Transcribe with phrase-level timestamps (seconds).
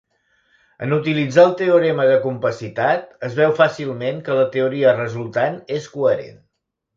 [0.85, 6.43] En utilitzar el teorema de compacitat, es veu fàcilment que la teoria resultant és coherent.